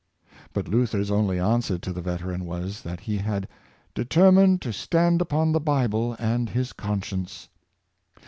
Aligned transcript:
But 0.53 0.67
Luther's 0.67 1.11
only 1.11 1.37
answer 1.39 1.77
to 1.77 1.93
the 1.93 2.01
veteran 2.01 2.43
was, 2.43 2.81
that 2.81 3.01
he 3.01 3.19
had" 3.19 3.47
determined 3.93 4.59
to 4.63 4.73
stand 4.73 5.21
upon 5.21 5.51
the 5.51 5.59
Bible 5.61 6.15
and 6.17 6.49
his 6.49 6.73
conscience." 6.73 7.49